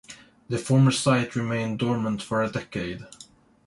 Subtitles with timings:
[0.49, 3.05] The former site remained dormant for a decade.